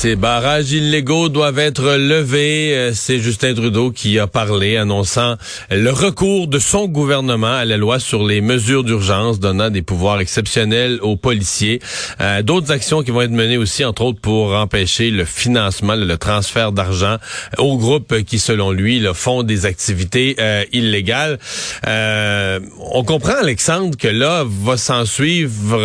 Ces 0.00 0.16
barrages 0.16 0.72
illégaux 0.72 1.28
doivent 1.28 1.58
être 1.58 1.92
levés. 1.92 2.74
Euh, 2.74 2.92
c'est 2.94 3.18
Justin 3.18 3.52
Trudeau 3.52 3.90
qui 3.90 4.18
a 4.18 4.26
parlé, 4.26 4.78
annonçant 4.78 5.36
le 5.70 5.90
recours 5.90 6.48
de 6.48 6.58
son 6.58 6.86
gouvernement 6.86 7.52
à 7.52 7.66
la 7.66 7.76
loi 7.76 8.00
sur 8.00 8.26
les 8.26 8.40
mesures 8.40 8.82
d'urgence, 8.82 9.40
donnant 9.40 9.68
des 9.68 9.82
pouvoirs 9.82 10.18
exceptionnels 10.20 11.00
aux 11.02 11.16
policiers. 11.16 11.80
Euh, 12.22 12.40
d'autres 12.40 12.72
actions 12.72 13.02
qui 13.02 13.10
vont 13.10 13.20
être 13.20 13.30
menées 13.30 13.58
aussi, 13.58 13.84
entre 13.84 14.00
autres, 14.04 14.22
pour 14.22 14.54
empêcher 14.54 15.10
le 15.10 15.26
financement, 15.26 15.94
le 15.94 16.16
transfert 16.16 16.72
d'argent 16.72 17.18
aux 17.58 17.76
groupes 17.76 18.22
qui, 18.22 18.38
selon 18.38 18.70
lui, 18.70 19.04
font 19.12 19.42
des 19.42 19.66
activités 19.66 20.34
euh, 20.40 20.64
illégales. 20.72 21.38
on 21.86 23.04
comprend, 23.04 23.34
Alexandre, 23.34 23.98
que 23.98 24.08
là 24.08 24.46
va 24.46 24.78
s'en 24.78 25.04
suivre 25.04 25.78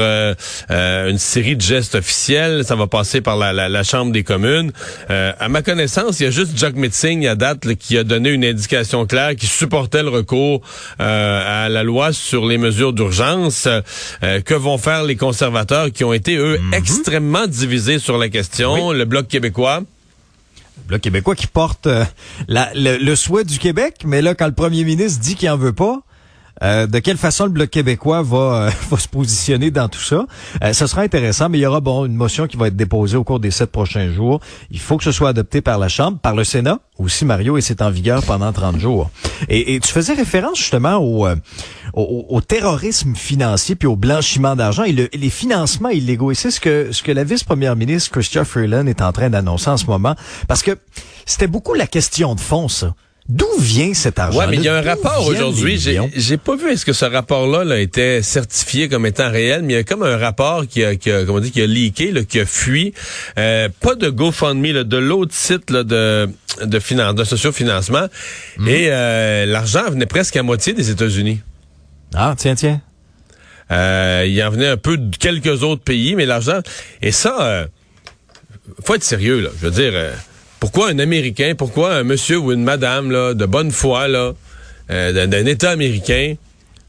une 0.70 1.18
série 1.18 1.58
de 1.58 1.62
gestes 1.62 1.96
officiels. 1.96 2.63
Ça 2.63 2.77
va 2.77 2.88
passer 2.88 3.20
par 3.20 3.36
la 3.36 3.84
Chambre 3.84 4.05
des 4.12 4.23
communes. 4.23 4.72
Euh, 5.09 5.32
à 5.40 5.50
ma 5.50 5.62
connaissance, 5.62 6.20
il 6.20 6.23
y 6.23 6.26
a 6.27 6.32
juste 6.32 6.58
Jack 6.58 6.76
Mitzing 6.76 7.27
à 7.27 7.36
date 7.36 7.76
qui 7.76 7.98
a 7.98 8.04
donné 8.04 8.30
une 8.30 8.46
indication 8.46 9.05
claire 9.05 9.36
qui 9.36 9.48
supportait 9.48 10.04
le 10.04 10.09
recours 10.09 10.62
euh, 11.00 11.66
à 11.66 11.70
la 11.70 11.84
loi 11.84 12.13
sur 12.13 12.46
les 12.46 12.58
mesures 12.58 12.94
d'urgence. 12.94 13.68
Euh, 13.68 14.41
que 14.41 14.54
vont 14.54 14.77
faire 14.77 15.04
les 15.04 15.16
conservateurs 15.16 15.91
qui 15.91 16.04
ont 16.04 16.13
été, 16.13 16.36
eux, 16.38 16.58
mhm. 16.60 16.73
extrêmement 16.73 17.48
divisés 17.48 17.99
sur 17.99 18.18
la 18.18 18.30
question? 18.30 18.91
Le 18.91 19.05
Bloc 19.05 19.27
québécois? 19.27 19.80
Le 19.80 20.88
Bloc 20.88 21.02
québécois 21.02 21.35
qui 21.35 21.48
porte 21.48 21.88
le, 22.48 22.98
le, 22.98 23.16
souhait 23.16 23.44
du 23.44 23.60
Québec, 23.60 24.02
mais 24.05 24.22
là, 24.22 24.35
quand 24.35 24.48
le 24.48 24.54
premier 24.54 24.84
ministre 24.84 25.22
dit 25.22 25.35
qu'il 25.35 25.49
en 25.49 25.58
veut 25.58 25.74
pas, 25.74 26.02
euh, 26.64 26.88
de 26.88 27.00
quelle 27.00 27.18
façon 27.18 27.46
le 27.46 27.52
Bloc 27.52 27.70
québécois 27.70 28.22
va, 28.22 28.38
euh, 28.38 28.72
va 28.90 28.98
se 28.98 29.08
positionner 29.08 29.72
dans 29.72 29.90
tout 29.90 30.02
ça? 30.02 30.26
Euh, 30.64 30.74
ce 30.74 30.88
sera 30.88 31.02
intéressant, 31.02 31.50
mais 31.50 31.58
il 31.58 31.62
y 31.62 31.66
aura 31.66 31.82
bon 31.82 32.06
une 32.06 32.16
motion 32.16 32.48
qui 32.48 32.58
va 32.58 32.68
être 32.68 32.76
déposée 32.76 33.18
au 33.18 33.24
cours 33.24 33.40
des 33.40 33.52
sept 33.52 33.72
prochains 33.72 34.12
jours. 34.12 34.40
Il 34.72 34.80
faut 34.80 34.98
que 34.98 35.04
ce 35.04 35.12
soit 35.12 35.30
adopté 35.30 35.62
par 35.62 35.78
la 35.78 35.90
Chambre, 35.90 36.18
par 36.20 36.36
le 36.36 36.44
Sénat 36.44 36.80
aussi, 36.98 37.26
Mario, 37.26 37.58
et 37.58 37.62
c'est 37.62 37.82
en 37.82 37.90
vigueur 37.90 38.24
pendant 38.24 38.54
30 38.54 38.80
jours. 38.80 39.10
Et, 39.50 39.80
tu 39.82 39.92
faisais 39.92 40.14
référence 40.14 40.58
justement 40.58 40.96
au, 40.96 41.28
au, 41.94 42.42
terrorisme 42.42 43.16
financier 43.16 43.76
puis 43.76 43.88
au 43.88 43.98
blanchiment 43.98 44.56
d'argent 44.56 44.84
et, 44.84 44.94
les 44.94 45.30
financements 45.30 45.90
illégaux. 45.90 46.32
Et 46.32 46.36
c'est 46.36 46.52
ce 46.52 46.62
que, 46.62 46.94
ce 46.94 47.04
que 47.04 47.12
la 47.12 47.26
vice-première 47.26 47.76
ministre 47.76 48.12
Christophe 48.12 48.48
Freeland 48.48 48.88
est 48.88 49.02
en 49.02 49.12
train 49.12 49.30
d'annoncer 49.30 49.70
en 49.70 49.78
ce 49.78 49.88
moment. 49.88 50.16
Parce 50.48 50.64
que 50.64 50.78
c'était 51.26 51.48
beaucoup 51.48 51.74
la 51.74 51.88
question 51.88 52.34
de 52.34 52.40
fond, 52.40 52.70
ça. 52.70 52.94
D'où 53.27 53.48
vient 53.57 53.91
cet 53.95 54.20
argent? 54.20 54.37
Ouais, 54.37 54.48
mais 54.48 54.57
il 54.57 54.62
y 54.62 54.68
a 54.68 54.76
un 54.76 54.84
rapport 54.84 55.26
aujourd'hui? 55.26 55.79
J'ai 55.79 56.37
pas 56.37 56.55
vu 56.55 56.70
est-ce 56.71 56.85
que 56.85 56.93
ce 56.93 57.05
rapport-là 57.05 57.73
a 57.73 57.79
été 57.79 58.21
certifié 58.21 58.87
comme 58.87 59.07
étant 59.07 59.31
réel, 59.31 59.63
mais 59.63 59.73
il 59.73 59.76
y 59.77 59.79
a 59.79 59.84
comme 59.84 60.04
un 60.04 60.18
rapport 60.18 60.68
qui 60.68 60.84
a, 60.84 60.95
qui 60.95 61.12
a 61.12 61.26
comment 61.26 61.40
dit, 61.40 61.51
qui 61.51 61.62
a 61.62 61.65
leaké, 61.65 62.12
là, 62.12 62.23
qui 62.23 62.40
a 62.40 62.46
fui. 62.46 62.93
Euh, 63.40 63.68
pas 63.79 63.96
de 63.96 64.09
GoFundMe, 64.09 64.73
là, 64.73 64.84
de 64.84 64.97
l'autre 64.97 65.34
site 65.34 65.72
là, 65.72 65.84
de 65.84 66.29
de 66.63 66.79
finance, 66.79 67.16
de 67.16 67.23
sociofinancement. 67.23 68.07
Mhm. 68.57 68.68
Et 68.68 68.88
euh, 68.90 69.46
l'argent 69.46 69.90
venait 69.90 70.06
presque 70.06 70.35
à 70.38 70.44
moitié 70.44 70.73
des 70.73 70.91
États-Unis. 70.91 71.41
Ah, 72.13 72.35
tiens, 72.38 72.56
tiens. 72.56 72.79
Euh, 73.72 74.25
il 74.28 74.41
en 74.44 74.51
venait 74.51 74.68
un 74.68 74.78
peu 74.78 74.97
de 74.97 75.16
quelques 75.18 75.63
autres 75.63 75.81
pays, 75.81 76.16
mais 76.16 76.28
l'argent. 76.28 76.59
Et 77.01 77.12
ça, 77.12 77.41
euh, 77.41 77.66
faut 78.84 78.94
être 78.94 79.03
sérieux, 79.03 79.41
là. 79.41 79.50
Je 79.59 79.66
veux 79.68 79.72
dire. 79.72 79.94
Pourquoi 80.59 80.90
un 80.90 81.00
Américain, 81.00 81.53
pourquoi 81.58 81.96
un 81.96 82.03
monsieur 82.03 82.38
ou 82.38 82.52
une 82.52 82.64
madame 82.64 83.09
de 83.34 83.46
bonne 83.46 83.72
foi 83.72 84.08
euh, 84.90 85.28
d'un 85.28 85.46
État 85.46 85.72
américain 85.72 86.36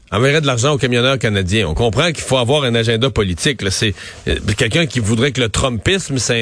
enverrait 0.09 0.39
de 0.39 0.47
l'argent 0.47 0.73
aux 0.73 0.77
camionneurs 0.77 1.19
canadiens? 1.19 1.67
On 1.67 1.73
comprend 1.73 2.07
qu'il 2.07 2.23
faut 2.23 2.37
avoir 2.37 2.63
un 2.63 2.75
agenda 2.75 3.09
politique. 3.09 3.61
C'est 3.69 3.93
euh, 4.27 4.35
quelqu'un 4.57 4.85
qui 4.85 4.99
voudrait 4.99 5.31
que 5.31 5.41
le 5.41 5.49
Trumpisme, 5.49 6.17
ça 6.17 6.33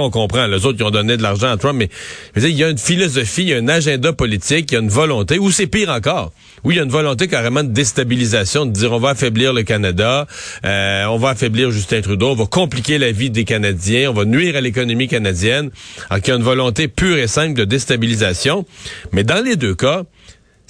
on 0.00 0.10
comprend. 0.10 0.46
Les 0.46 0.64
autres 0.64 0.78
qui 0.78 0.84
ont 0.84 0.90
donné 0.90 1.16
de 1.16 1.22
l'argent 1.22 1.50
à 1.50 1.56
Trump, 1.56 1.78
mais 1.78 1.90
il 2.36 2.56
y 2.56 2.64
a 2.64 2.70
une 2.70 2.78
philosophie, 2.78 3.42
il 3.42 3.48
y 3.48 3.54
a 3.54 3.58
un 3.58 3.68
agenda 3.68 4.12
politique, 4.12 4.70
il 4.70 4.74
y 4.74 4.76
a 4.76 4.80
une 4.80 4.88
volonté, 4.88 5.38
ou 5.38 5.50
c'est 5.50 5.66
pire 5.66 5.90
encore. 5.90 6.32
Oui, 6.64 6.74
il 6.74 6.76
y 6.76 6.80
a 6.80 6.84
une 6.84 6.90
volonté 6.90 7.26
carrément 7.26 7.64
de 7.64 7.72
déstabilisation, 7.72 8.66
de 8.66 8.70
dire 8.70 8.92
on 8.92 9.00
va 9.00 9.10
affaiblir 9.10 9.52
le 9.52 9.64
Canada, 9.64 10.28
euh, 10.64 11.04
on 11.06 11.16
va 11.16 11.30
affaiblir 11.30 11.72
Justin 11.72 12.02
Trudeau, 12.02 12.30
on 12.30 12.34
va 12.36 12.46
compliquer 12.46 12.98
la 12.98 13.10
vie 13.10 13.30
des 13.30 13.44
Canadiens, 13.44 14.10
on 14.10 14.14
va 14.14 14.24
nuire 14.24 14.54
à 14.56 14.60
l'économie 14.60 15.08
canadienne. 15.08 15.70
Alors 16.08 16.22
qu'il 16.22 16.32
y 16.32 16.36
a 16.36 16.38
une 16.38 16.44
volonté 16.44 16.86
pure 16.86 17.18
et 17.18 17.26
simple 17.26 17.54
de 17.54 17.64
déstabilisation. 17.64 18.64
Mais 19.10 19.24
dans 19.24 19.44
les 19.44 19.56
deux 19.56 19.74
cas, 19.74 20.04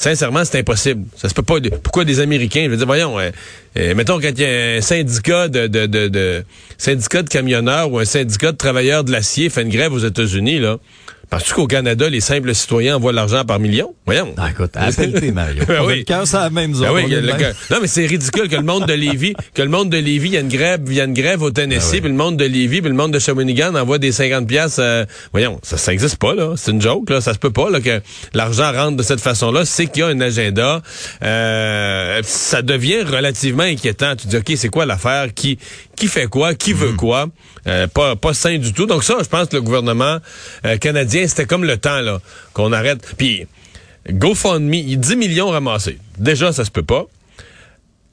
Sincèrement, 0.03 0.45
c'est 0.45 0.59
impossible. 0.59 1.05
Ça 1.17 1.29
se 1.29 1.35
peut 1.35 1.45
pas. 1.45 1.59
Pourquoi 1.81 2.05
des 2.05 2.19
Américains? 2.19 2.65
Je 2.65 2.71
veux 2.71 2.77
dire, 2.77 2.87
voyons, 2.87 3.21
euh, 3.21 3.31
euh, 3.79 3.95
mettons 3.95 4.19
quand 4.19 4.31
il 4.37 4.41
y 4.41 4.45
a 4.45 4.77
un 4.79 4.81
syndicat 4.81 5.47
de, 5.47 6.45
syndicat 6.77 7.23
de 7.23 7.29
camionneurs 7.29 7.93
ou 7.93 8.01
un 8.01 8.05
syndicat 8.05 8.51
de 8.51 8.57
travailleurs 8.57 9.05
de 9.05 9.13
l'acier 9.13 9.49
fait 9.49 9.63
une 9.63 9.69
grève 9.69 9.93
aux 9.93 10.01
États-Unis, 10.01 10.59
là. 10.59 10.79
Parce 11.33 11.51
qu'au 11.51 11.67
Canada, 11.67 12.11
les 12.11 12.21
simples 12.21 12.55
citoyens 12.55 12.97
envoient 12.97 13.15
l'argent 13.15 13.43
par 13.47 13.59
millions? 13.59 13.95
Voyons. 14.05 14.35
Ah, 14.37 14.51
écoute, 14.51 14.73
appelle 14.75 15.33
Mario. 15.33 15.65
ben 15.67 15.83
oui. 15.87 16.05
Le 16.07 16.27
ça 16.27 16.41
la 16.41 16.51
même 16.51 16.75
zone. 16.75 16.89
Ben 16.89 16.95
oui, 16.95 17.45
non, 17.71 17.79
mais 17.81 17.87
c'est 17.87 18.05
ridicule 18.05 18.51
que 18.51 18.57
le 18.57 18.63
monde 18.63 18.85
de 18.85 18.93
Lévis, 18.93 19.33
que 19.55 19.63
le 19.63 19.71
monde 19.71 19.89
de 19.89 19.97
Lévis, 19.97 20.29
il 20.29 20.35
y 20.35 20.37
a 20.37 20.41
une 20.41 20.49
grève, 20.49 20.83
il 20.89 20.93
y 20.93 21.01
a 21.01 21.05
une 21.05 21.15
grève 21.15 21.41
au 21.41 21.51
Tennessee, 21.51 21.93
ben 21.95 22.01
puis 22.03 22.11
le 22.11 22.19
monde 22.19 22.37
de 22.37 22.45
Lévis, 22.45 22.83
puis 22.83 22.91
le 22.91 22.97
monde 22.97 23.15
de 23.15 23.19
Shawinigan 23.19 23.75
envoie 23.77 23.97
des 23.97 24.13
50 24.13 24.47
pièces. 24.47 24.77
Euh, 24.79 25.07
voyons, 25.33 25.59
ça, 25.63 25.79
ça 25.79 25.95
existe 25.95 26.17
pas, 26.17 26.35
là. 26.35 26.53
C'est 26.59 26.71
une 26.71 26.83
joke, 26.83 27.09
là. 27.09 27.23
Ça 27.23 27.33
se 27.33 27.39
peut 27.39 27.51
pas, 27.51 27.71
là, 27.71 27.81
que 27.81 28.03
l'argent 28.35 28.71
rentre 28.71 28.99
de 28.99 29.03
cette 29.03 29.23
façon-là. 29.23 29.65
C'est 29.65 29.87
qu'il 29.87 30.01
y 30.01 30.05
a 30.05 30.09
un 30.09 30.21
agenda. 30.21 30.83
Euh, 31.25 32.21
ça 32.25 32.61
devient 32.61 33.05
relativement 33.05 33.63
inquiétant. 33.63 34.17
Tu 34.17 34.27
dis, 34.27 34.37
OK, 34.37 34.53
c'est 34.55 34.69
quoi 34.69 34.85
l'affaire? 34.85 35.33
Qui, 35.33 35.59
qui 35.97 36.09
fait 36.09 36.27
quoi? 36.27 36.55
Qui 36.55 36.75
veut 36.75 36.93
mm. 36.93 36.97
quoi? 36.97 37.27
Euh, 37.67 37.87
pas, 37.87 38.17
pas 38.17 38.35
sain 38.35 38.59
du 38.59 38.73
tout. 38.73 38.87
Donc 38.87 39.05
ça, 39.05 39.17
je 39.23 39.29
pense 39.29 39.49
que 39.49 39.57
le 39.57 39.63
gouvernement 39.63 40.19
euh, 40.67 40.77
c'était 41.29 41.47
comme 41.47 41.65
le 41.65 41.77
temps 41.77 42.01
là 42.01 42.21
qu'on 42.53 42.73
arrête. 42.73 43.15
Puis 43.17 43.47
GoFundMe, 44.11 44.97
10 44.97 45.17
millions 45.17 45.51
ramassés. 45.51 45.99
Déjà, 46.19 46.53
ça 46.53 46.65
se 46.65 46.71
peut 46.71 46.83
pas. 46.83 47.07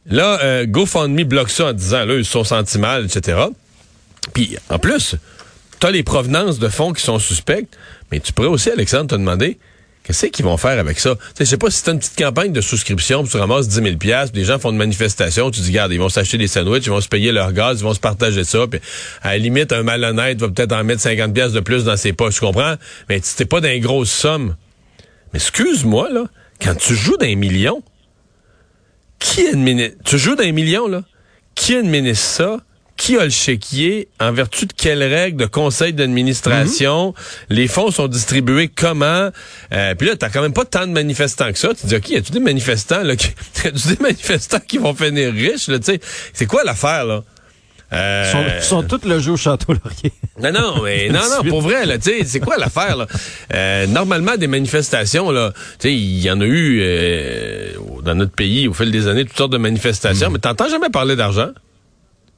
Là, 0.05 0.39
euh, 0.43 0.65
GoFundMe 0.65 1.23
bloque 1.23 1.49
ça 1.49 1.67
en 1.67 1.73
disant, 1.73 2.05
là, 2.05 2.15
ils 2.15 2.25
se 2.25 2.31
sont 2.31 2.43
sentis 2.43 2.79
mal, 2.79 3.05
etc. 3.05 3.39
Puis, 4.33 4.57
en 4.69 4.79
plus, 4.79 5.15
tu 5.79 5.87
as 5.87 5.91
les 5.91 6.03
provenances 6.03 6.59
de 6.59 6.67
fonds 6.67 6.93
qui 6.93 7.03
sont 7.03 7.19
suspects, 7.19 7.67
mais 8.11 8.19
tu 8.19 8.33
pourrais 8.33 8.47
aussi, 8.47 8.69
Alexandre, 8.69 9.07
te 9.07 9.15
demander, 9.15 9.59
Qu'est-ce 10.09 10.25
qu'ils 10.25 10.43
vont 10.43 10.57
faire 10.57 10.79
avec 10.79 10.99
ça? 10.99 11.13
Je 11.39 11.45
sais 11.45 11.57
pas 11.57 11.69
si 11.69 11.83
c'est 11.83 11.91
une 11.91 11.99
petite 11.99 12.17
campagne 12.17 12.51
de 12.51 12.61
souscription, 12.61 13.21
puis 13.21 13.31
tu 13.31 13.37
ramasses 13.37 13.67
10 13.67 13.75
000 13.75 13.97
pièces, 13.97 14.31
les 14.33 14.43
gens 14.43 14.57
font 14.57 14.71
une 14.71 14.77
manifestation, 14.77 15.51
tu 15.51 15.61
dis, 15.61 15.67
regarde, 15.67 15.91
ils 15.91 15.99
vont 15.99 16.09
s'acheter 16.09 16.39
des 16.39 16.47
sandwichs, 16.47 16.87
ils 16.87 16.89
vont 16.89 16.99
se 16.99 17.07
payer 17.07 17.31
leur 17.31 17.53
gaz, 17.53 17.81
ils 17.81 17.83
vont 17.83 17.93
se 17.93 17.99
partager 17.99 18.43
ça, 18.43 18.65
puis 18.65 18.79
à 19.21 19.33
la 19.33 19.37
limite, 19.37 19.71
un 19.71 19.83
malhonnête 19.83 20.39
va 20.39 20.47
peut-être 20.47 20.71
en 20.71 20.83
mettre 20.83 21.01
50 21.01 21.31
pièces 21.31 21.51
de 21.51 21.59
plus 21.59 21.83
dans 21.83 21.95
ses 21.95 22.13
poches, 22.13 22.33
tu 22.33 22.39
comprends? 22.39 22.73
Mais 23.07 23.19
c'était 23.21 23.45
pas 23.45 23.61
d'une 23.61 23.79
grosse 23.81 24.09
somme. 24.09 24.55
Mais 25.31 25.37
excuse-moi, 25.37 26.09
là, 26.09 26.23
quand 26.59 26.75
tu 26.75 26.95
joues 26.95 27.17
d'un 27.17 27.35
million, 27.35 27.83
qui 29.19 29.45
administre... 29.45 29.95
Tu 30.05 30.17
joues 30.17 30.35
d'un 30.35 30.51
million, 30.53 30.87
là? 30.87 31.03
Qui 31.53 31.75
administre 31.75 32.25
ça? 32.25 32.57
Qui 32.99 33.17
a 33.17 33.23
le 33.23 33.29
chéquier, 33.29 34.09
en 34.19 34.33
vertu 34.33 34.65
de 34.65 34.73
quelles 34.73 35.01
règles 35.01 35.39
de 35.39 35.45
conseil 35.45 35.93
d'administration, 35.93 37.07
mhm. 37.07 37.55
les 37.55 37.67
fonds 37.69 37.91
sont 37.91 38.09
distribués 38.09 38.67
comment? 38.67 39.29
Euh, 39.73 39.95
puis 39.95 40.05
là, 40.05 40.17
t'as 40.17 40.29
quand 40.29 40.41
même 40.41 40.53
pas 40.53 40.65
tant 40.65 40.85
de 40.85 40.91
manifestants 40.91 41.49
que 41.53 41.57
ça. 41.57 41.69
Tu 41.73 41.88
dis, 41.88 41.95
OK, 41.95 42.09
y 42.09 42.17
a-tu 42.17 42.33
des 42.33 42.41
manifestants, 42.41 43.01
là, 43.01 43.15
qui, 43.15 43.29
y 43.63 43.67
a 43.67 43.71
des 43.71 43.97
manifestants 44.01 44.59
qui 44.59 44.79
vont 44.79 44.93
finir 44.93 45.31
riches, 45.31 45.69
là, 45.69 45.79
tu 45.79 45.85
sais? 45.85 46.01
C'est 46.33 46.45
quoi 46.45 46.65
l'affaire, 46.65 47.05
là? 47.05 47.23
Euh... 47.93 48.57
Ils 48.57 48.63
sont, 48.63 48.83
tous 48.83 49.07
le 49.07 49.19
jeu 49.19 49.31
au 49.31 49.38
Château 49.38 49.73
Laurier. 49.73 50.11
Non, 50.41 50.51
non, 50.51 50.83
mais 50.83 51.09
non, 51.09 51.21
non, 51.21 51.49
pour 51.49 51.61
vrai, 51.61 51.85
là, 51.85 51.97
tu 51.97 52.11
sais, 52.11 52.23
c'est 52.25 52.39
quoi 52.39 52.57
l'affaire, 52.57 52.97
là? 52.97 53.07
Euh, 53.53 53.88
normalement, 53.88 54.35
des 54.35 54.47
manifestations, 54.47 55.31
là, 55.31 55.53
tu 55.53 55.88
sais, 55.88 55.94
il 55.94 56.19
y 56.19 56.29
en 56.29 56.39
a 56.41 56.45
eu 56.45 56.79
euh, 56.81 57.71
dans 58.03 58.15
notre 58.15 58.33
pays 58.33 58.68
au 58.68 58.74
fil 58.74 58.91
des 58.91 59.07
années, 59.07 59.24
toutes 59.24 59.38
sortes 59.38 59.53
de 59.53 59.57
manifestations, 59.57 60.27
mhm. 60.27 60.33
mais 60.33 60.39
t'entends 60.39 60.69
jamais 60.69 60.89
parler 60.89 61.15
d'argent. 61.15 61.50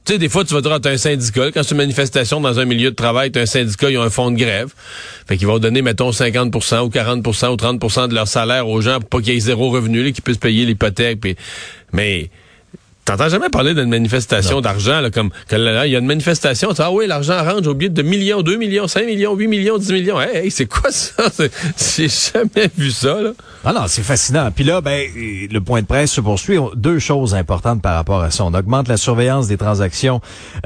Tu 0.04 0.14
sais, 0.14 0.18
des 0.18 0.28
fois, 0.28 0.44
tu 0.44 0.52
vas 0.52 0.60
dire, 0.60 0.72
ah, 0.72 0.80
t'as 0.80 0.90
un 0.90 0.96
syndicat. 0.96 1.52
Quand 1.52 1.62
c'est 1.62 1.72
une 1.72 1.76
manifestation 1.76 2.40
dans 2.40 2.58
un 2.58 2.64
milieu 2.64 2.90
de 2.90 2.96
travail, 2.96 3.30
t'as 3.30 3.42
un 3.42 3.46
syndicat, 3.46 3.88
ils 3.88 3.98
ont 3.98 4.02
un 4.02 4.10
fonds 4.10 4.32
de 4.32 4.36
grève. 4.36 4.72
Fait 5.28 5.36
qu'ils 5.36 5.46
vont 5.46 5.60
donner, 5.60 5.80
mettons, 5.80 6.10
50% 6.10 6.80
ou 6.80 6.88
40% 6.88 7.48
ou 7.50 7.56
30% 7.56 8.08
de 8.08 8.14
leur 8.14 8.26
salaire 8.26 8.66
aux 8.68 8.80
gens 8.80 8.98
pour 8.98 9.08
pas 9.08 9.20
qu'il 9.20 9.34
y 9.34 9.36
ait 9.36 9.40
zéro 9.40 9.70
revenu, 9.70 10.12
qu'ils 10.12 10.24
puissent 10.24 10.38
payer 10.38 10.66
l'hypothèque. 10.66 11.20
Mais 11.92 12.30
T'entends 13.04 13.28
jamais 13.28 13.48
parler 13.48 13.74
d'une 13.74 13.88
manifestation 13.88 14.60
d'argent, 14.60 15.00
là, 15.00 15.10
comme 15.10 15.30
il 15.50 15.58
y 15.58 15.96
a 15.96 15.98
une 15.98 16.06
manifestation, 16.06 16.72
tu 16.72 16.82
ah 16.82 16.92
oui, 16.92 17.08
l'argent 17.08 17.42
rentre, 17.42 17.64
j'ai 17.64 17.70
oublié 17.70 17.88
de 17.88 18.02
millions, 18.02 18.42
2 18.42 18.56
millions, 18.56 18.86
5 18.86 19.06
millions, 19.06 19.34
8 19.34 19.48
millions, 19.48 19.76
10 19.76 19.92
millions. 19.92 20.20
Hey, 20.20 20.52
c'est 20.52 20.66
quoi 20.66 20.92
ça? 20.92 21.24
J'ai 21.96 22.08
jamais 22.08 22.70
vu 22.78 22.92
ça, 22.92 23.20
là. 23.20 23.32
Ah 23.64 23.72
non, 23.72 23.82
c'est 23.88 24.04
fascinant. 24.04 24.52
Puis 24.52 24.62
là, 24.62 24.80
ben, 24.80 25.08
le 25.16 25.58
point 25.58 25.82
de 25.82 25.86
presse 25.86 26.12
se 26.12 26.20
poursuit. 26.20 26.58
Deux 26.76 27.00
choses 27.00 27.34
importantes 27.34 27.82
par 27.82 27.94
rapport 27.96 28.22
à 28.22 28.30
ça. 28.30 28.44
On 28.44 28.54
augmente 28.54 28.86
la 28.86 28.96
surveillance 28.96 29.48
des 29.48 29.56
transactions, 29.56 30.20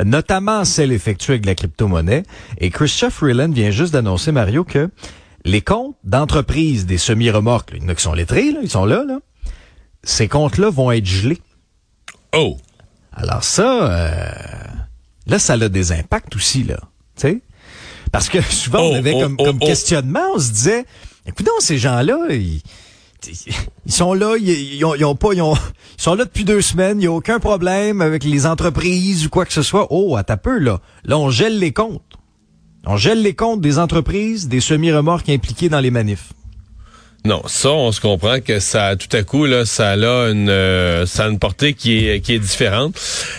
notamment 0.05 0.67
celles 0.67 0.93
effectuées 0.93 1.35
avec 1.35 1.47
la 1.47 1.55
crypto-monnaie. 1.55 2.25
Et 2.59 2.69
Christophe 2.69 3.15
Freeland 3.15 3.51
vient 3.51 3.71
juste 3.71 3.95
d'annoncer, 3.95 4.31
Mario, 4.31 4.63
que 4.63 4.91
les 5.47 5.63
comptes 5.63 5.97
d'entreprises 6.05 6.85
des 6.85 6.99
semi-remorques, 6.99 7.71
il 7.75 7.83
y 7.83 7.87
en 7.87 7.89
a 7.89 7.95
qui 7.95 8.03
sont 8.03 8.13
lettrés, 8.13 8.53
là, 8.53 8.59
ils 8.63 8.71
sont 8.71 8.85
là, 8.85 9.05
là. 9.07 9.21
Ces 10.03 10.29
comptes-là 10.29 10.71
vont 10.71 10.93
être 10.93 11.07
gelés. 11.07 11.39
Oh! 12.37 12.57
Alors 13.13 13.45
ça, 13.45 13.91
euh, 13.91 14.31
là, 15.27 15.39
ça 15.39 15.55
a 15.55 15.69
des 15.69 15.93
impacts 15.93 16.37
aussi, 16.37 16.65
là. 16.65 16.79
Tu 17.17 17.23
sais? 17.23 17.41
Parce 18.13 18.29
que 18.29 18.41
souvent, 18.53 18.81
on 18.81 18.93
Oh, 18.93 18.95
avait 18.97 19.15
oh, 19.15 19.21
comme, 19.21 19.37
oh, 19.39 19.45
comme 19.45 19.59
questionnement, 19.59 20.21
on 20.35 20.39
se 20.39 20.51
disait, 20.53 20.85
écoute 21.27 21.49
ces 21.61 21.79
gens-là, 21.79 22.19
ils, 22.31 22.61
ils 23.87 23.93
sont 23.93 24.13
là, 24.15 24.37
ils, 24.39 24.49
ils 24.49 24.85
ont, 24.85 24.95
ils 24.95 25.05
ont 25.05 25.17
pas, 25.17 25.33
ils, 25.33 25.43
ont, 25.43 25.55
ils 25.55 26.03
sont 26.03 26.15
là 26.15 26.25
depuis 26.25 26.45
deux 26.45 26.61
semaines, 26.61 26.99
il 26.99 27.03
n'y 27.03 27.07
a 27.07 27.13
aucun 27.13 27.41
problème 27.41 28.03
avec 28.03 28.23
les 28.23 28.47
entreprises 28.47 29.27
ou 29.27 29.31
quoi 29.31 29.47
que 29.47 29.53
ce 29.53 29.63
soit. 29.63 29.87
Oh, 29.91 30.17
à 30.17 30.25
ta 30.25 30.37
peu, 30.37 30.59
là. 30.59 30.81
Là, 31.05 31.19
on 31.19 31.31
gèle 31.31 31.59
les 31.59 31.73
comptes. 31.73 32.03
On 32.85 32.97
gèle 32.97 33.23
les 33.23 33.35
comptes 33.35 33.61
des 33.61 33.79
entreprises, 33.79 34.47
des 34.47 34.61
semi-remorques 34.61 35.29
impliqués 35.29 35.69
dans 35.69 35.81
les 35.81 35.91
manifs. 35.91 36.33
Non, 37.27 37.43
ça, 37.47 37.71
on 37.71 37.91
se 37.91 38.01
comprend 38.01 38.39
que 38.39 38.61
ça, 38.61 38.95
tout 38.95 39.09
à 39.11 39.25
coup, 39.25 39.47
là, 39.47 39.67
ça 39.67 39.91
a 39.91 39.97
une, 39.97 40.49
euh, 40.49 41.07
ça 41.07 41.25
a 41.25 41.29
une 41.29 41.41
portée 41.41 41.75
qui 41.75 42.07
est, 42.07 42.21
qui 42.21 42.35
est 42.35 42.39
différente. 42.39 42.95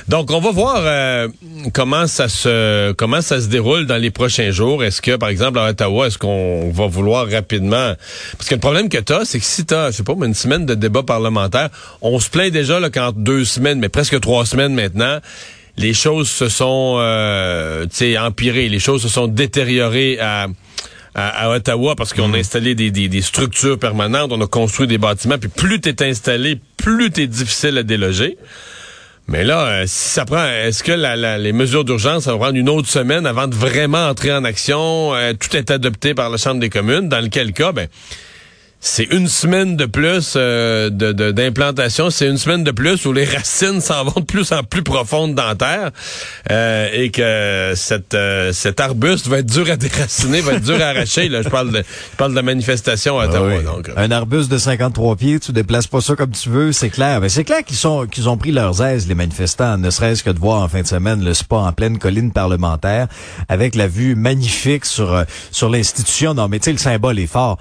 Donc, 0.09 0.29
on 0.29 0.41
va 0.41 0.51
voir 0.51 0.81
euh, 0.81 1.29
comment 1.73 2.05
ça 2.05 2.27
se, 2.27 2.91
comment 2.91 3.21
ça 3.21 3.39
se 3.39 3.47
déroule 3.47 3.85
dans 3.85 3.95
les 3.95 4.11
prochains 4.11 4.51
jours. 4.51 4.83
Est-ce 4.83 5.01
que, 5.01 5.15
par 5.15 5.29
exemple, 5.29 5.57
à 5.59 5.69
Ottawa, 5.69 6.07
est-ce 6.07 6.17
qu'on 6.17 6.69
va 6.69 6.87
vouloir 6.87 7.31
rapidement, 7.31 7.93
parce 8.37 8.49
que 8.49 8.55
le 8.55 8.59
problème 8.59 8.89
que 8.89 8.97
t'as, 8.97 9.23
c'est 9.23 9.39
que 9.39 9.45
si 9.45 9.65
t'as, 9.65 9.91
je 9.91 9.95
sais 9.95 10.03
pas, 10.03 10.15
une 10.21 10.33
semaine 10.33 10.65
de 10.65 10.75
débat 10.75 11.03
parlementaire, 11.03 11.69
on 12.01 12.19
se 12.19 12.29
plaint 12.29 12.51
déjà 12.51 12.81
là 12.81 12.89
qu'en 12.89 13.13
deux 13.13 13.45
semaines, 13.45 13.79
mais 13.79 13.87
presque 13.87 14.19
trois 14.19 14.45
semaines 14.45 14.73
maintenant. 14.73 15.19
Les 15.77 15.93
choses 15.93 16.29
se 16.29 16.49
sont, 16.49 16.97
euh, 16.99 17.85
empirées. 18.19 18.67
Les 18.67 18.79
choses 18.79 19.03
se 19.03 19.09
sont 19.09 19.27
détériorées 19.27 20.19
à, 20.19 20.47
à, 21.17 21.45
à 21.45 21.49
Ottawa 21.49 21.95
parce 21.97 22.13
qu'on 22.13 22.33
a 22.33 22.37
installé 22.37 22.75
des, 22.75 22.91
des, 22.91 23.09
des 23.09 23.21
structures 23.21 23.77
permanentes, 23.77 24.31
on 24.31 24.39
a 24.39 24.47
construit 24.47 24.87
des 24.87 24.97
bâtiments, 24.97 25.37
puis 25.37 25.49
plus 25.49 25.81
t'es 25.81 26.05
installé, 26.05 26.59
plus 26.77 27.11
t'es 27.11 27.27
difficile 27.27 27.77
à 27.77 27.83
déloger. 27.83 28.37
Mais 29.27 29.43
là, 29.43 29.65
euh, 29.65 29.83
si 29.87 30.09
ça 30.11 30.23
prend, 30.23 30.45
est-ce 30.45 30.83
que 30.83 30.93
la, 30.93 31.17
la- 31.17 31.37
les 31.37 31.51
mesures 31.51 31.83
d'urgence, 31.83 32.23
ça 32.23 32.31
va 32.31 32.37
prendre 32.37 32.55
une 32.55 32.69
autre 32.69 32.87
semaine 32.87 33.25
avant 33.25 33.47
de 33.47 33.55
vraiment 33.55 34.07
entrer 34.07 34.31
en 34.31 34.45
action? 34.45 35.13
Euh, 35.15 35.33
tout 35.33 35.53
est 35.57 35.69
adopté 35.69 36.13
par 36.13 36.29
la 36.29 36.37
Chambre 36.37 36.61
des 36.61 36.69
communes, 36.69 37.09
dans 37.09 37.19
lequel 37.19 37.51
cas, 37.51 37.73
ben, 37.73 37.89
c'est 38.79 39.05
une 39.11 39.27
semaine 39.27 39.75
de 39.75 39.85
plus 39.85 40.33
euh, 40.35 40.89
de- 40.89 41.11
de- 41.11 41.31
d'implantation, 41.31 42.09
c'est 42.11 42.27
une 42.27 42.37
semaine 42.37 42.63
de 42.63 42.71
plus 42.71 43.05
où 43.05 43.11
les 43.11 43.25
racines 43.35 43.81
s'en 43.81 44.03
vont 44.05 44.21
de 44.21 44.25
plus 44.25 44.51
en 44.51 44.63
plus 44.63 44.83
profondes 44.83 45.33
dans 45.35 45.47
la 45.47 45.55
terre 45.55 45.91
euh, 46.51 46.87
et 46.93 47.09
que 47.09 47.73
cette, 47.75 48.13
euh, 48.13 48.53
cet 48.53 48.79
arbuste 48.79 49.27
va 49.27 49.39
être 49.39 49.47
dur 49.47 49.69
à 49.71 49.77
déraciner, 49.77 50.41
va 50.41 50.53
être 50.53 50.63
dur 50.63 50.79
à 50.81 50.85
arracher. 50.89 51.27
Là, 51.27 51.41
je 51.41 51.49
parle 51.49 51.71
de, 51.71 51.79
je 51.79 52.17
parle 52.17 52.31
de 52.31 52.35
la 52.35 52.43
manifestation 52.43 53.19
à 53.19 53.25
Ottawa. 53.27 53.49
Ah 53.51 53.57
oui. 53.57 53.63
donc, 53.63 53.89
euh. 53.89 53.93
Un 53.97 54.11
arbuste 54.11 54.49
de 54.51 54.57
53 54.59 55.15
pieds, 55.15 55.39
tu 55.39 55.51
déplaces 55.51 55.87
pas 55.87 55.99
ça 56.01 56.15
comme 56.15 56.31
tu 56.31 56.49
veux, 56.49 56.71
c'est 56.71 56.89
clair. 56.89 57.19
Mais 57.19 57.29
c'est 57.29 57.43
clair 57.43 57.63
qu'ils 57.65 57.77
sont 57.77 58.05
qu'ils 58.05 58.29
ont 58.29 58.37
pris 58.37 58.51
leurs 58.51 58.81
aises, 58.83 59.07
les 59.07 59.15
manifestants, 59.15 59.77
ne 59.79 59.89
serait-ce 59.89 60.23
que 60.23 60.29
de 60.29 60.39
voir 60.39 60.61
en 60.61 60.67
fin 60.69 60.81
de 60.83 60.87
semaine 60.87 61.23
le 61.25 61.33
spa 61.33 61.55
en 61.57 61.73
pleine 61.73 61.97
colline 61.97 62.31
parlementaire, 62.31 63.07
avec 63.49 63.73
la 63.75 63.87
vue 63.87 64.15
magnifique 64.15 64.85
sur 64.85 65.13
euh, 65.13 65.23
sur 65.51 65.69
l'institution. 65.69 66.35
Non, 66.35 66.47
mais 66.47 66.59
tu 66.59 66.65
sais, 66.65 66.71
le 66.73 66.77
symbole 66.77 67.17
est 67.19 67.27
fort. 67.27 67.57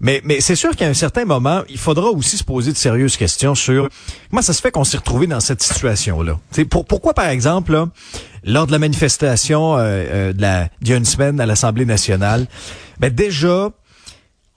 Mais, 0.00 0.22
mais 0.24 0.40
c'est 0.40 0.56
sûr 0.56 0.74
qu'à 0.74 0.86
un 0.86 0.94
certain 0.94 1.24
moment, 1.24 1.62
il 1.68 1.78
faudra 1.78 2.08
aussi 2.08 2.38
se 2.38 2.44
poser 2.44 2.72
de 2.72 2.76
sérieuses 2.76 3.16
questions 3.16 3.54
sur 3.54 3.88
comment 4.30 4.42
ça 4.42 4.54
se 4.54 4.62
fait 4.62 4.70
qu'on 4.70 4.84
s'est 4.84 4.96
retrouvé 4.96 5.26
dans 5.26 5.40
cette 5.40 5.62
situation-là. 5.62 6.38
Pour, 6.70 6.86
pourquoi, 6.86 7.12
par 7.12 7.28
exemple, 7.28 7.72
là, 7.72 7.88
lors 8.44 8.66
de 8.66 8.72
la 8.72 8.78
manifestation 8.78 9.76
euh, 9.76 9.78
euh, 9.80 10.32
de 10.32 10.40
la 10.40 10.68
d'il 10.80 11.04
semaine 11.04 11.40
à 11.40 11.46
l'Assemblée 11.46 11.84
nationale, 11.84 12.46
ben 12.98 13.12
déjà, 13.12 13.70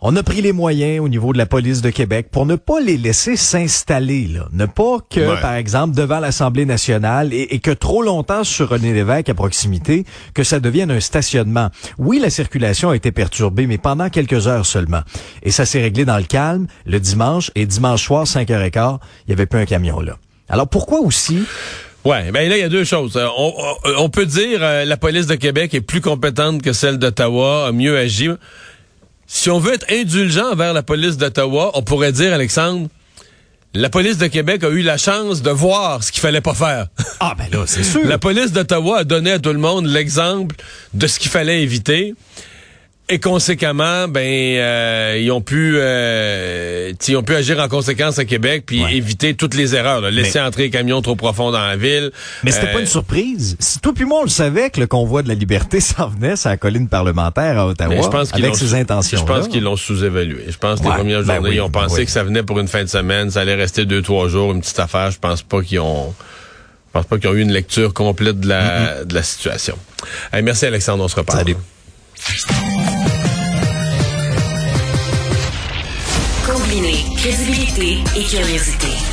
on 0.05 0.15
a 0.17 0.21
pris 0.23 0.41
les 0.41 0.51
moyens 0.51 0.99
au 0.99 1.07
niveau 1.07 1.31
de 1.31 1.37
la 1.37 1.45
police 1.45 1.81
de 1.81 1.89
Québec 1.89 2.27
pour 2.29 2.45
ne 2.45 2.55
pas 2.57 2.81
les 2.81 2.97
laisser 2.97 3.37
s'installer, 3.37 4.27
là. 4.27 4.47
Ne 4.51 4.65
pas 4.65 4.97
que, 5.09 5.19
Ouais. 5.21 5.41
par 5.41 5.53
exemple, 5.55 5.95
devant 5.95 6.19
l'Assemblée 6.19 6.65
nationale 6.65 7.33
et, 7.33 7.47
et 7.55 7.59
que 7.59 7.71
trop 7.71 8.03
longtemps 8.03 8.43
sur 8.43 8.69
René 8.69 8.93
Lévesque 8.93 9.29
à 9.29 9.33
proximité, 9.33 10.03
que 10.33 10.43
ça 10.43 10.59
devienne 10.59 10.91
un 10.91 10.99
stationnement. 10.99 11.69
Oui, 11.97 12.19
la 12.19 12.29
circulation 12.29 12.89
a 12.89 12.95
été 12.97 13.11
perturbée, 13.13 13.65
mais 13.65 13.77
pendant 13.77 14.09
quelques 14.09 14.47
heures 14.47 14.65
seulement. 14.65 15.01
Et 15.41 15.51
ça 15.51 15.65
s'est 15.65 15.81
réglé 15.81 16.03
dans 16.05 16.17
le 16.17 16.23
calme 16.23 16.67
le 16.85 16.99
dimanche 16.99 17.49
et 17.55 17.65
dimanche 17.65 18.03
soir, 18.03 18.25
5h15, 18.25 18.99
il 19.27 19.29
y 19.31 19.33
avait 19.33 19.45
pas 19.45 19.59
un 19.59 19.65
camion 19.65 20.01
là. 20.01 20.17
Alors 20.49 20.67
pourquoi 20.67 20.99
aussi? 20.99 21.39
Ouais, 22.05 22.31
ben 22.33 22.49
là 22.49 22.57
il 22.57 22.59
y 22.59 22.63
a 22.63 22.69
deux 22.69 22.83
choses. 22.83 23.15
Euh, 23.15 23.27
On, 23.37 23.53
on- 23.57 24.03
on 24.03 24.09
peut 24.09 24.25
dire 24.25 24.59
euh, 24.61 24.83
la 24.83 24.97
police 24.97 25.25
de 25.25 25.35
Québec 25.35 25.73
est 25.73 25.79
plus 25.81 26.01
compétente 26.01 26.61
que 26.61 26.73
celle 26.73 26.97
d'Ottawa, 26.97 27.67
a 27.67 27.71
mieux 27.71 27.97
agi. 27.97 28.29
Si 29.35 29.49
on 29.49 29.57
veut 29.57 29.73
être 29.73 29.87
indulgent 29.91 30.51
envers 30.51 30.73
la 30.73 30.83
police 30.83 31.17
d'Ottawa, 31.17 31.71
on 31.73 31.81
pourrait 31.81 32.11
dire 32.11 32.31
Alexandre, 32.33 32.87
la 33.73 33.89
police 33.89 34.19
de 34.19 34.27
Québec 34.27 34.63
a 34.63 34.69
eu 34.69 34.83
la 34.83 34.97
chance 34.97 35.41
de 35.41 35.49
voir 35.49 36.03
ce 36.03 36.11
qu'il 36.11 36.21
fallait 36.21 36.39
pas 36.39 36.53
faire. 36.53 36.85
Ah 37.19 37.33
ben 37.35 37.47
là, 37.51 37.65
c'est 37.65 37.83
sûr. 37.83 38.05
La 38.05 38.19
police 38.19 38.51
d'Ottawa 38.51 38.99
a 38.99 39.03
donné 39.03 39.31
à 39.31 39.39
tout 39.39 39.51
le 39.51 39.57
monde 39.57 39.87
l'exemple 39.87 40.55
de 40.93 41.07
ce 41.07 41.17
qu'il 41.17 41.31
fallait 41.31 41.63
éviter. 41.63 42.13
Et 43.09 43.19
conséquemment, 43.19 44.07
ben 44.07 44.21
euh, 44.25 45.19
ils 45.21 45.29
ont 45.29 45.41
pu 45.41 45.73
euh, 45.75 46.93
ils 47.05 47.17
ont 47.17 47.21
pu 47.21 47.35
agir 47.35 47.59
en 47.59 47.67
conséquence 47.67 48.17
à 48.17 48.23
Québec 48.23 48.63
puis 48.65 48.81
Ouais. 48.81 48.95
éviter 48.95 49.33
toutes 49.33 49.55
les 49.55 49.75
erreurs. 49.75 49.99
là. 49.99 50.09
Laisser 50.09 50.39
entrer 50.39 50.63
les 50.63 50.69
camions 50.69 51.01
trop 51.01 51.17
profonds 51.17 51.51
dans 51.51 51.59
la 51.67 51.75
ville. 51.75 52.11
Mais 52.43 52.51
c'était 52.51 52.67
Euh, 52.67 52.73
pas 52.73 52.79
une 52.79 52.85
surprise. 52.87 53.57
Si 53.59 53.79
toi 53.79 53.91
puis 53.93 54.05
moi 54.05 54.19
on 54.21 54.23
le 54.23 54.29
savait 54.29 54.69
que 54.69 54.79
le 54.79 54.87
convoi 54.87 55.21
de 55.21 55.27
la 55.27 55.33
liberté 55.33 55.79
s'en 55.81 56.07
venait 56.07 56.37
sur 56.37 56.49
la 56.49 56.55
colline 56.57 56.87
parlementaire 56.87 57.59
à 57.59 57.67
Ottawa 57.67 57.93
je 58.01 58.07
pense 58.07 58.31
qu'ils 58.31 58.45
avec 58.45 58.59
l'ont 58.59 58.67
ses 58.67 58.73
intentions. 58.73 59.19
Je 59.19 59.25
pense 59.25 59.47
qu'ils 59.49 59.63
l'ont 59.63 59.75
sous-évalué. 59.75 60.45
Je 60.49 60.57
pense 60.57 60.79
que 60.79 60.85
les 60.85 60.91
premières 60.91 61.23
ben 61.23 61.35
journées, 61.35 61.49
oui, 61.49 61.55
ils 61.57 61.61
ont 61.61 61.69
ben 61.69 61.81
pensé 61.81 61.99
oui. 61.99 62.05
que 62.05 62.11
ça 62.11 62.23
venait 62.23 62.43
pour 62.43 62.57
une 62.61 62.69
fin 62.69 62.83
de 62.83 62.89
semaine, 62.89 63.29
ça 63.31 63.41
allait 63.41 63.55
rester 63.55 63.85
deux, 63.85 64.01
trois 64.01 64.29
jours, 64.29 64.53
une 64.53 64.61
petite 64.61 64.79
affaire. 64.79 65.11
Je 65.11 65.19
pense 65.19 65.41
pas 65.41 65.61
qu'ils 65.61 65.81
ont. 65.81 66.15
Je 66.87 66.99
pense 66.99 67.05
pas 67.05 67.17
qu'ils 67.17 67.29
ont 67.29 67.33
eu 67.33 67.41
une 67.41 67.51
lecture 67.51 67.93
complète 67.93 68.39
de 68.39 68.47
la, 68.47 69.03
de 69.03 69.13
la 69.13 69.23
situation. 69.23 69.77
Merci 70.41 70.65
Alexandre, 70.67 71.03
on 71.03 71.07
se 71.09 71.17
reparle. 71.17 71.39
Salut. 71.39 71.57
Crédibilité 77.23 78.03
et 78.17 78.23
curiosité. 78.25 79.03